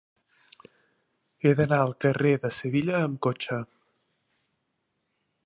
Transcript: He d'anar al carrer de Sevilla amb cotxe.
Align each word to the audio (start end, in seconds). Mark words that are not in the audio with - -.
He 1.47 1.51
d'anar 1.59 1.79
al 1.81 1.93
carrer 2.07 2.33
de 2.47 2.51
Sevilla 2.57 2.97
amb 3.03 3.21
cotxe. 3.27 3.61